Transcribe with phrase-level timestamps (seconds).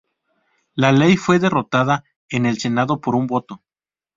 [0.73, 3.61] La ley fue derrotada en el Senado por un voto.